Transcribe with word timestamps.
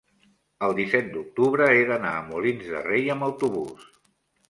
el 0.67 0.73
disset 0.79 1.11
d'octubre 1.17 1.69
he 1.75 1.85
d'anar 1.91 2.17
a 2.17 2.25
Molins 2.33 2.75
de 2.75 2.85
Rei 2.91 3.17
amb 3.19 3.31
autobús. 3.33 3.91